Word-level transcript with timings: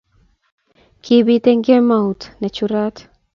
kibiit 1.03 1.45
eng 1.51 1.61
kemout 1.65 2.21
ne 2.39 2.47
churat 2.55 2.95